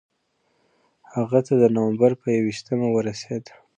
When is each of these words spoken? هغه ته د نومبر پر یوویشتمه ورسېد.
هغه 1.13 1.39
ته 1.47 1.53
د 1.61 1.63
نومبر 1.75 2.11
پر 2.19 2.27
یوویشتمه 2.37 2.87
ورسېد. 2.91 3.43